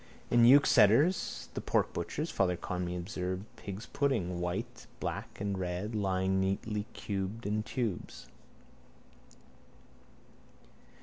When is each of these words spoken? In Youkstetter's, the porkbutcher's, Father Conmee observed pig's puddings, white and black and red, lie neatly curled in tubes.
In 0.31 0.45
Youkstetter's, 0.45 1.49
the 1.53 1.61
porkbutcher's, 1.61 2.31
Father 2.31 2.57
Conmee 2.57 2.97
observed 2.97 3.45
pig's 3.55 3.85
puddings, 3.85 4.41
white 4.41 4.87
and 4.89 4.99
black 4.99 5.39
and 5.39 5.55
red, 5.59 5.93
lie 5.93 6.25
neatly 6.25 6.87
curled 6.95 7.45
in 7.45 7.61
tubes. 7.61 8.25